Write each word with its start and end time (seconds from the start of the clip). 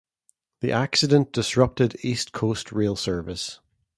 The 0.61 0.71
accident 0.71 1.31
disrupted 1.31 1.95
East 2.03 2.31
Coast 2.31 2.71
rail 2.71 2.95
service. 2.95 3.59